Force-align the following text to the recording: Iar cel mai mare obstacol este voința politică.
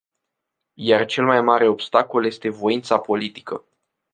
Iar 0.79 1.05
cel 1.05 1.23
mai 1.25 1.41
mare 1.41 1.67
obstacol 1.67 2.25
este 2.25 2.49
voința 2.49 2.97
politică. 2.99 3.63